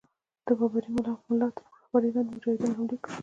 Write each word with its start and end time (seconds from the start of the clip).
د 0.45 0.47
بابړي 0.59 0.89
مُلا 1.29 1.47
تر 1.57 1.63
رهبری 1.75 2.09
لاندي 2.15 2.31
مجاهدینو 2.35 2.75
حملې 2.77 2.97
کړې. 3.03 3.13